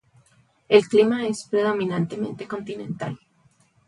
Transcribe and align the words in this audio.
El 0.67 0.87
clima 0.87 1.27
es 1.27 1.43
predominantemente 1.47 2.47
continental. 2.47 3.19